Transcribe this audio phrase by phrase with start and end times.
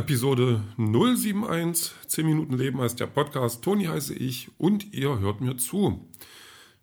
[0.00, 3.62] Episode 071, 10 Minuten Leben heißt der Podcast.
[3.62, 6.08] Toni heiße ich und ihr hört mir zu.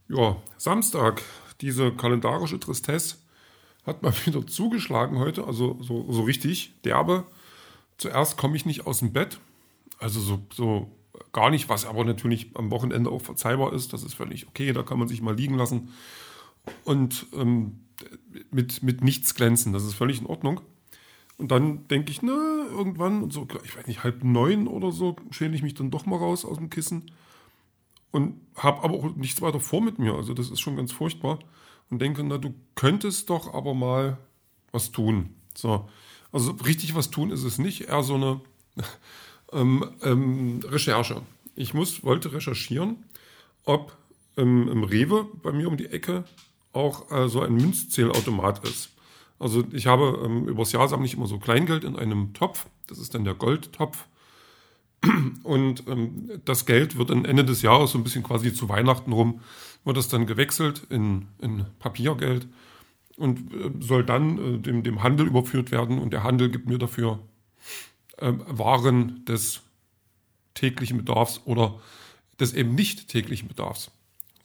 [0.07, 1.23] Ja, Samstag,
[1.59, 3.15] diese kalendarische Tristesse
[3.87, 7.23] hat mal wieder zugeschlagen heute, also so, so richtig derbe.
[7.97, 9.39] Zuerst komme ich nicht aus dem Bett,
[9.97, 10.91] also so, so
[11.33, 13.93] gar nicht, was aber natürlich am Wochenende auch verzeihbar ist.
[13.93, 15.91] Das ist völlig okay, da kann man sich mal liegen lassen
[16.83, 17.79] und ähm,
[18.51, 20.61] mit, mit nichts glänzen, das ist völlig in Ordnung.
[21.37, 25.55] Und dann denke ich, na, irgendwann, so, ich weiß nicht, halb neun oder so, schäle
[25.55, 27.11] ich mich dann doch mal raus aus dem Kissen
[28.11, 30.15] und habe aber auch nichts weiter vor mit mir.
[30.15, 31.39] Also das ist schon ganz furchtbar.
[31.89, 34.17] Und denke, na, du könntest doch aber mal
[34.71, 35.35] was tun.
[35.53, 35.87] So.
[36.31, 38.41] Also richtig was tun ist es nicht, eher so eine
[39.53, 41.21] ähm, ähm, Recherche.
[41.55, 43.05] Ich muss, wollte recherchieren,
[43.63, 43.95] ob
[44.37, 46.25] ähm, im Rewe bei mir um die Ecke
[46.73, 48.89] auch äh, so ein Münzzählautomat ist.
[49.39, 52.67] Also ich habe ähm, übers Jahr sammle ich immer so Kleingeld in einem Topf.
[52.87, 54.07] Das ist dann der Goldtopf.
[55.43, 59.11] Und ähm, das Geld wird dann Ende des Jahres so ein bisschen quasi zu Weihnachten
[59.11, 59.41] rum,
[59.83, 62.47] wird das dann gewechselt in, in Papiergeld
[63.15, 65.99] und äh, soll dann äh, dem, dem Handel überführt werden.
[65.99, 67.19] Und der Handel gibt mir dafür
[68.17, 69.61] äh, Waren des
[70.53, 71.79] täglichen Bedarfs oder
[72.39, 73.91] des eben nicht täglichen Bedarfs.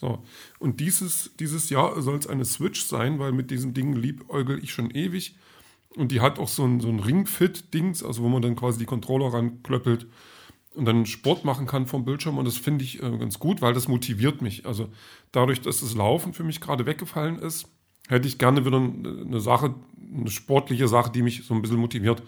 [0.03, 0.19] So.
[0.59, 4.73] Und dieses, dieses Jahr soll es eine Switch sein, weil mit diesen Dingen liebäugel ich
[4.73, 5.37] schon ewig.
[5.95, 8.85] Und die hat auch so ein, so ein Ringfit-Dings, also wo man dann quasi die
[8.85, 10.09] Controller ranklöppelt
[10.75, 12.37] und dann Sport machen kann vom Bildschirm.
[12.37, 14.67] Und das finde ich äh, ganz gut, weil das motiviert mich.
[14.67, 14.89] Also
[15.31, 17.69] dadurch, dass das Laufen für mich gerade weggefallen ist,
[18.09, 19.73] hätte ich gerne wieder eine Sache,
[20.13, 22.25] eine sportliche Sache, die mich so ein bisschen motiviert.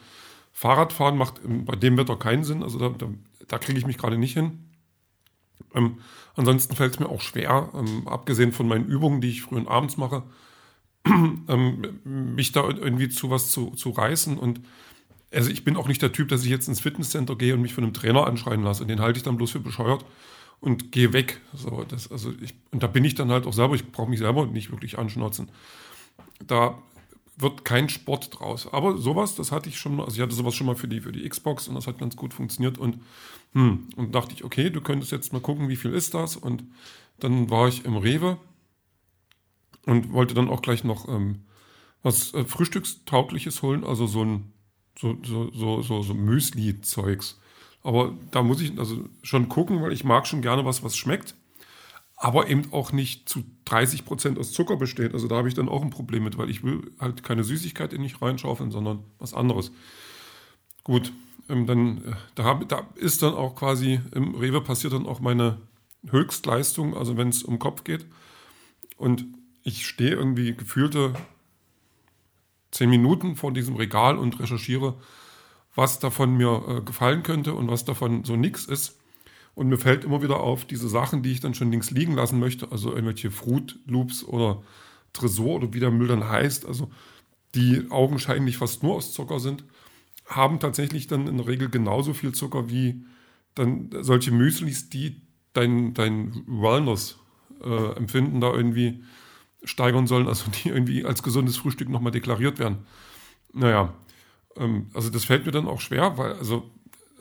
[0.52, 2.62] Fahrradfahren macht bei dem Wetter keinen Sinn.
[2.62, 3.08] Also da, da,
[3.48, 4.60] da kriege ich mich gerade nicht hin.
[5.74, 5.98] Ähm,
[6.36, 9.68] ansonsten fällt es mir auch schwer, ähm, abgesehen von meinen Übungen, die ich früh und
[9.68, 10.22] abends mache,
[11.06, 14.38] ähm, mich da irgendwie zu was zu, zu reißen.
[14.38, 14.60] Und
[15.32, 17.74] also ich bin auch nicht der Typ, dass ich jetzt ins Fitnesscenter gehe und mich
[17.74, 18.86] von einem Trainer anschreien lasse.
[18.86, 20.04] Den halte ich dann bloß für bescheuert
[20.60, 21.40] und gehe weg.
[21.52, 24.20] So, das, also ich, und da bin ich dann halt auch selber, ich brauche mich
[24.20, 25.50] selber nicht wirklich anschnotzen.
[26.46, 26.78] Da
[27.36, 28.72] wird kein Sport draus.
[28.72, 31.00] Aber sowas, das hatte ich schon mal, also ich hatte sowas schon mal für die,
[31.00, 33.00] für die Xbox und das hat ganz gut funktioniert und,
[33.52, 36.64] hm, und dachte ich, okay, du könntest jetzt mal gucken, wie viel ist das und
[37.18, 38.38] dann war ich im Rewe
[39.86, 41.44] und wollte dann auch gleich noch ähm,
[42.02, 44.52] was äh, Frühstückstaugliches holen, also so ein
[44.96, 47.40] so, so, so, so, so Müsli-Zeugs.
[47.82, 51.34] Aber da muss ich also schon gucken, weil ich mag schon gerne was, was schmeckt
[52.16, 55.14] aber eben auch nicht zu 30 Prozent aus Zucker besteht.
[55.14, 57.92] Also da habe ich dann auch ein Problem mit, weil ich will halt keine Süßigkeit
[57.92, 59.72] in mich reinschaufeln, sondern was anderes.
[60.84, 61.12] Gut,
[61.48, 65.20] ähm, dann äh, da, hab, da ist dann auch quasi im Rewe passiert dann auch
[65.20, 65.58] meine
[66.08, 68.06] Höchstleistung, also wenn es um Kopf geht.
[68.96, 69.24] Und
[69.62, 71.14] ich stehe irgendwie gefühlte
[72.70, 74.94] zehn Minuten vor diesem Regal und recherchiere,
[75.74, 79.00] was davon mir äh, gefallen könnte und was davon so nix ist.
[79.54, 82.40] Und mir fällt immer wieder auf, diese Sachen, die ich dann schon links liegen lassen
[82.40, 84.62] möchte, also irgendwelche Fruit Loops oder
[85.12, 86.90] Tresor oder wie der Müll dann heißt, also
[87.54, 89.64] die augenscheinlich fast nur aus Zucker sind,
[90.26, 93.04] haben tatsächlich dann in der Regel genauso viel Zucker wie
[93.54, 95.20] dann solche Müslis, die
[95.52, 99.04] dein, dein Wellness-Empfinden äh, da irgendwie
[99.62, 102.78] steigern sollen, also die irgendwie als gesundes Frühstück nochmal deklariert werden.
[103.52, 103.94] Naja,
[104.56, 106.70] ähm, also das fällt mir dann auch schwer, weil also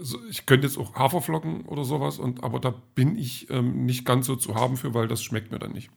[0.04, 4.06] also ich könnte jetzt auch Haferflocken oder sowas, und, aber da bin ich ähm, nicht
[4.06, 5.90] ganz so zu haben für, weil das schmeckt mir dann nicht.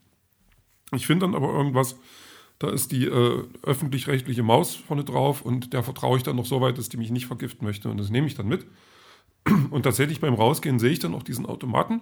[0.95, 1.97] Ich finde dann aber irgendwas,
[2.57, 6.61] da ist die äh, öffentlich-rechtliche Maus vorne drauf und der vertraue ich dann noch so
[6.61, 8.65] weit, dass die mich nicht vergiften möchte und das nehme ich dann mit.
[9.69, 12.01] Und tatsächlich beim Rausgehen sehe ich dann auch diesen Automaten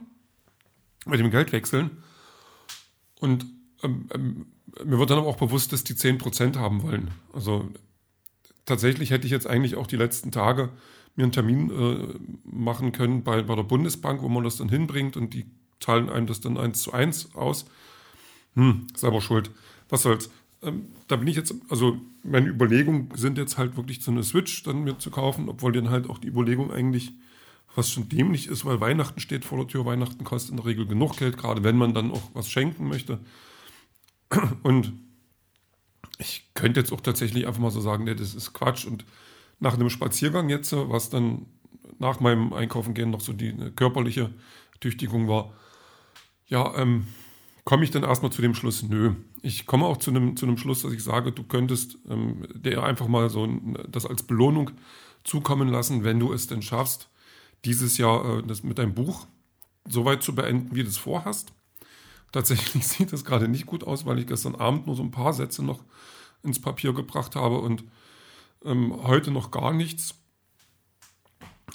[1.05, 1.91] mit dem Geld wechseln
[3.19, 3.45] und
[3.83, 4.45] ähm, ähm,
[4.83, 7.11] mir wird dann aber auch bewusst, dass die 10% haben wollen.
[7.33, 7.69] Also
[8.65, 10.71] tatsächlich hätte ich jetzt eigentlich auch die letzten Tage
[11.15, 15.17] mir einen Termin äh, machen können bei, bei der Bundesbank, wo man das dann hinbringt
[15.17, 15.45] und die
[15.79, 17.65] zahlen einem das dann eins zu eins aus.
[18.55, 19.51] Hm, selber schuld.
[19.89, 20.29] Was soll's.
[20.61, 24.63] Ähm, da bin ich jetzt, also meine Überlegungen sind jetzt halt wirklich so eine Switch
[24.63, 27.13] dann mir zu kaufen, obwohl dann halt auch die Überlegung eigentlich
[27.75, 29.85] was schon dämlich ist, weil Weihnachten steht vor der Tür.
[29.85, 33.19] Weihnachten kostet in der Regel genug Geld, gerade wenn man dann auch was schenken möchte.
[34.63, 34.93] Und
[36.17, 39.05] ich könnte jetzt auch tatsächlich einfach mal so sagen, nee, das ist Quatsch und
[39.59, 41.45] nach einem Spaziergang jetzt, was dann
[41.99, 44.33] nach meinem Einkaufen gehen noch so die körperliche
[44.79, 45.53] Tüchtigung war,
[46.47, 47.07] ja, ähm,
[47.63, 49.15] komme ich dann erstmal zu dem Schluss, nö.
[49.41, 53.07] Ich komme auch zu einem, zu Schluss, dass ich sage, du könntest ähm, dir einfach
[53.07, 53.47] mal so
[53.89, 54.71] das als Belohnung
[55.23, 57.09] zukommen lassen, wenn du es denn schaffst,
[57.65, 59.25] dieses Jahr äh, das mit deinem Buch
[59.87, 61.53] so weit zu beenden, wie du es vorhast.
[62.31, 65.33] Tatsächlich sieht das gerade nicht gut aus, weil ich gestern Abend nur so ein paar
[65.33, 65.83] Sätze noch
[66.43, 67.83] ins Papier gebracht habe und
[68.65, 70.15] ähm, heute noch gar nichts.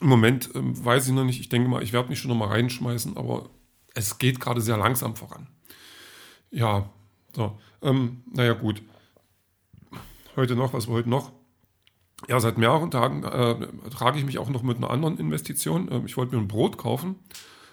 [0.01, 1.41] Im Moment ähm, weiß ich noch nicht.
[1.41, 3.51] Ich denke mal, ich werde mich schon noch mal reinschmeißen, aber
[3.95, 5.47] es geht gerade sehr langsam voran.
[6.51, 6.91] Ja,
[7.35, 7.59] so.
[7.83, 8.83] Ähm, naja, gut.
[10.37, 11.33] Heute noch, was war heute noch?
[12.29, 15.89] Ja, seit mehreren Tagen äh, trage ich mich auch noch mit einer anderen Investition.
[15.91, 17.17] Ähm, ich wollte mir ein Brot kaufen.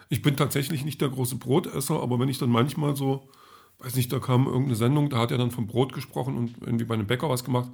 [0.10, 3.30] Ich bin tatsächlich nicht der große Brotesser, aber wenn ich dann manchmal so,
[3.80, 6.86] weiß nicht, da kam irgendeine Sendung, da hat er dann vom Brot gesprochen und irgendwie
[6.86, 7.70] bei einem Bäcker was gemacht.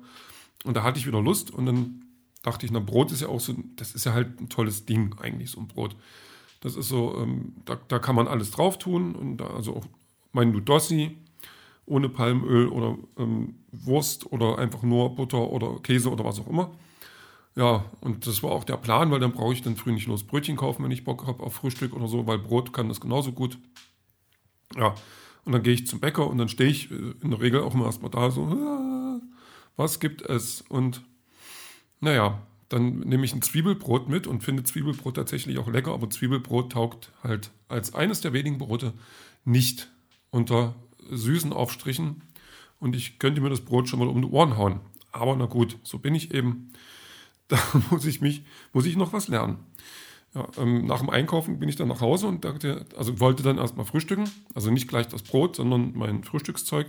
[0.63, 2.05] Und da hatte ich wieder Lust und dann
[2.41, 5.15] dachte ich, na, Brot ist ja auch so, das ist ja halt ein tolles Ding
[5.19, 5.95] eigentlich, so ein Brot.
[6.61, 9.85] Das ist so, ähm, da, da kann man alles drauf tun und da, also auch
[10.31, 11.17] mein Ludossi
[11.85, 16.71] ohne Palmöl oder ähm, Wurst oder einfach nur Butter oder Käse oder was auch immer.
[17.55, 20.23] Ja, und das war auch der Plan, weil dann brauche ich dann früh nicht los
[20.23, 23.31] Brötchen kaufen, wenn ich Bock habe auf Frühstück oder so, weil Brot kann das genauso
[23.31, 23.57] gut.
[24.75, 24.95] Ja,
[25.45, 27.75] und dann gehe ich zum Bäcker und dann stehe ich äh, in der Regel auch
[27.75, 28.45] immer erstmal da so,
[29.75, 30.61] was gibt es?
[30.61, 31.03] Und
[31.99, 36.71] naja, dann nehme ich ein Zwiebelbrot mit und finde Zwiebelbrot tatsächlich auch lecker, aber Zwiebelbrot
[36.71, 38.93] taugt halt als eines der wenigen Brote
[39.45, 39.91] nicht
[40.31, 40.75] unter
[41.11, 42.23] süßen Aufstrichen
[42.79, 44.79] und ich könnte mir das Brot schon mal um die Ohren hauen.
[45.11, 46.71] Aber na gut, so bin ich eben.
[47.49, 47.59] Da
[47.91, 49.57] muss ich mich, muss ich noch was lernen.
[50.35, 53.59] Ja, ähm, nach dem Einkaufen bin ich dann nach Hause und dachte, also wollte dann
[53.59, 56.87] erstmal frühstücken, also nicht gleich das Brot, sondern mein Frühstückszeug.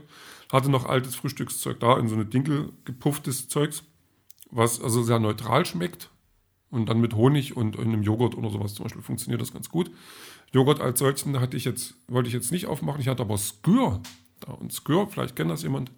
[0.50, 3.82] Hatte noch altes Frühstückszeug da in so eine Dinkel gepufftes Zeugs,
[4.50, 6.10] was also sehr neutral schmeckt.
[6.70, 9.90] Und dann mit Honig und einem Joghurt oder sowas zum Beispiel funktioniert das ganz gut.
[10.52, 13.00] Joghurt als solchen hatte ich jetzt, wollte ich jetzt nicht aufmachen.
[13.00, 14.00] Ich hatte aber Skür
[14.40, 14.52] da.
[14.52, 15.90] Und Skür, vielleicht kennt das jemand.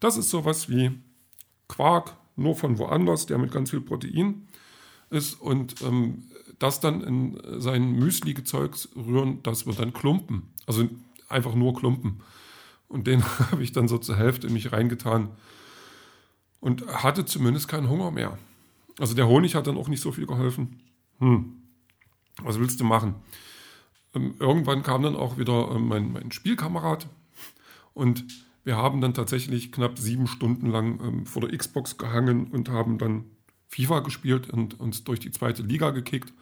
[0.00, 0.92] Das ist sowas wie
[1.68, 4.47] Quark, nur von woanders, der mit ganz viel Protein
[5.10, 5.40] ist.
[5.40, 6.24] Und ähm,
[6.58, 10.42] das dann in sein Müsli-Gezeugs rühren, das wird dann Klumpen.
[10.66, 10.88] Also
[11.28, 12.20] einfach nur Klumpen.
[12.88, 15.30] Und den habe ich dann so zur Hälfte in mich reingetan
[16.60, 18.38] und hatte zumindest keinen Hunger mehr.
[18.98, 20.80] Also der Honig hat dann auch nicht so viel geholfen.
[21.18, 21.62] Hm,
[22.42, 23.14] was willst du machen?
[24.14, 27.06] Ähm, irgendwann kam dann auch wieder ähm, mein, mein, Spielkamerad
[27.94, 28.24] und
[28.64, 32.98] wir haben dann tatsächlich knapp sieben Stunden lang ähm, vor der Xbox gehangen und haben
[32.98, 33.24] dann
[33.68, 36.32] FIFA gespielt und uns durch die zweite Liga gekickt.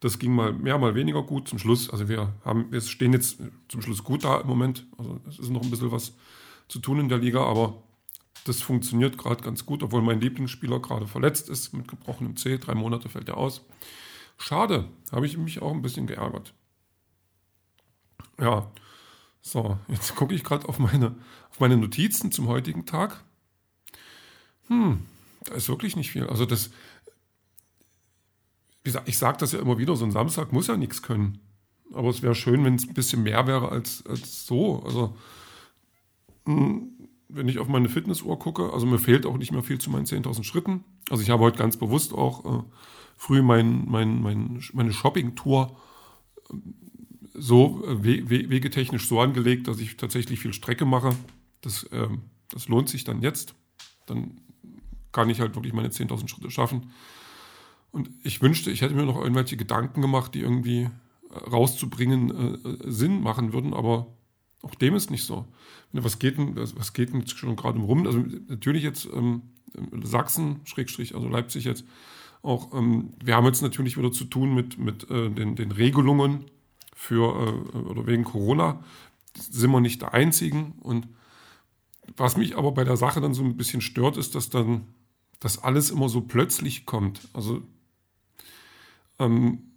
[0.00, 1.88] Das ging mal mehr, mal weniger gut zum Schluss.
[1.88, 3.38] Also wir haben, wir stehen jetzt
[3.68, 4.86] zum Schluss gut da im Moment.
[4.98, 6.14] Also es ist noch ein bisschen was
[6.68, 7.82] zu tun in der Liga, aber
[8.44, 12.58] das funktioniert gerade ganz gut, obwohl mein Lieblingsspieler gerade verletzt ist mit gebrochenem C.
[12.58, 13.64] Drei Monate fällt er aus.
[14.38, 16.52] Schade, habe ich mich auch ein bisschen geärgert.
[18.40, 18.72] Ja,
[19.40, 21.14] so, jetzt gucke ich gerade auf meine,
[21.50, 23.22] auf meine Notizen zum heutigen Tag.
[24.68, 25.06] Hm,
[25.44, 26.26] da ist wirklich nicht viel.
[26.26, 26.70] Also das,
[28.84, 31.38] ich sage das ja immer wieder, so ein Samstag muss ja nichts können.
[31.92, 34.82] Aber es wäre schön, wenn es ein bisschen mehr wäre als, als so.
[34.84, 35.16] Also,
[36.46, 36.90] hm,
[37.28, 40.06] wenn ich auf meine Fitnessuhr gucke, also mir fehlt auch nicht mehr viel zu meinen
[40.06, 40.84] 10.000 Schritten.
[41.10, 42.62] Also ich habe heute ganz bewusst auch äh,
[43.16, 45.76] früh mein, mein, mein, meine Shopping-Tour
[47.34, 51.16] so äh, wegetechnisch so angelegt, dass ich tatsächlich viel Strecke mache.
[51.62, 52.08] Das, äh,
[52.50, 53.54] das lohnt sich dann jetzt.
[54.06, 54.40] Dann
[55.12, 56.90] kann ich halt wirklich meine 10.000 Schritte schaffen.
[57.90, 62.30] Und ich wünschte, ich hätte mir noch irgendwelche Gedanken gemacht, die irgendwie äh, rauszubringen
[62.64, 64.06] äh, äh, Sinn machen würden, aber
[64.62, 65.46] auch dem ist nicht so.
[65.92, 68.06] Was geht denn, was geht denn schon gerade rum?
[68.06, 69.42] Also natürlich jetzt ähm,
[70.02, 71.84] Sachsen, Schrägstrich, also Leipzig jetzt
[72.42, 76.46] auch, ähm, wir haben jetzt natürlich wieder zu tun mit, mit äh, den, den Regelungen
[76.94, 78.82] für äh, oder wegen Corona
[79.36, 80.72] sind wir nicht der Einzigen.
[80.80, 81.08] Und
[82.16, 84.86] was mich aber bei der Sache dann so ein bisschen stört, ist, dass dann
[85.42, 87.28] das alles immer so plötzlich kommt.
[87.32, 87.62] Also
[89.18, 89.72] ähm,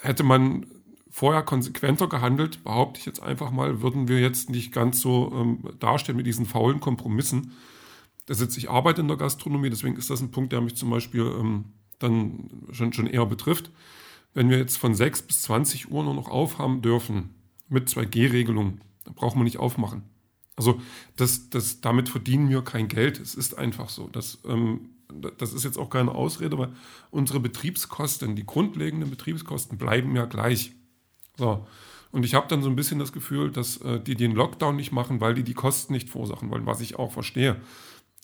[0.00, 0.66] hätte man
[1.10, 5.64] vorher konsequenter gehandelt, behaupte ich jetzt einfach mal, würden wir jetzt nicht ganz so ähm,
[5.78, 7.52] dastehen mit diesen faulen Kompromissen.
[8.26, 10.90] Das jetzt, ich arbeite in der Gastronomie, deswegen ist das ein Punkt, der mich zum
[10.90, 11.64] Beispiel ähm,
[11.98, 13.70] dann schon, schon eher betrifft
[14.34, 17.30] wenn wir jetzt von 6 bis 20 Uhr nur noch aufhaben dürfen
[17.68, 20.02] mit 2G-Regelungen, dann brauchen wir nicht aufmachen.
[20.56, 20.80] Also
[21.16, 23.18] das, das, damit verdienen wir kein Geld.
[23.18, 24.08] Es ist einfach so.
[24.08, 24.90] Das, ähm,
[25.38, 26.72] das ist jetzt auch keine Ausrede, weil
[27.10, 30.72] unsere Betriebskosten, die grundlegenden Betriebskosten bleiben ja gleich.
[31.36, 31.66] So.
[32.12, 34.92] Und ich habe dann so ein bisschen das Gefühl, dass äh, die den Lockdown nicht
[34.92, 37.60] machen, weil die die Kosten nicht verursachen wollen, was ich auch verstehe.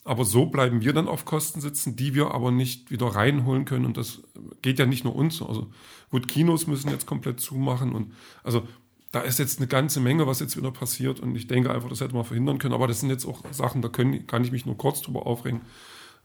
[0.03, 3.85] Aber so bleiben wir dann auf Kosten sitzen, die wir aber nicht wieder reinholen können.
[3.85, 4.21] Und das
[4.61, 5.41] geht ja nicht nur uns.
[5.41, 5.69] Also
[6.09, 7.93] gut, Kinos müssen jetzt komplett zumachen.
[7.93, 8.13] Und
[8.43, 8.65] also
[9.11, 11.19] da ist jetzt eine ganze Menge, was jetzt wieder passiert.
[11.19, 12.73] Und ich denke einfach, das hätte man verhindern können.
[12.73, 15.61] Aber das sind jetzt auch Sachen, da können, kann ich mich nur kurz drüber aufregen.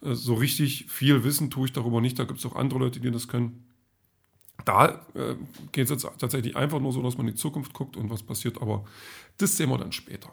[0.02, 2.18] Äh, so richtig viel Wissen tue ich darüber nicht.
[2.18, 3.66] Da gibt es auch andere Leute, die das können.
[4.64, 5.34] Da äh,
[5.72, 8.22] geht es jetzt tatsächlich einfach nur so, dass man in die Zukunft guckt und was
[8.22, 8.60] passiert.
[8.60, 8.84] Aber
[9.38, 10.32] das sehen wir dann später.